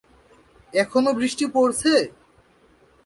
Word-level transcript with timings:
এখনো 0.73 1.09
বৃষ্টি 1.19 1.45
পরছে? 1.55 1.93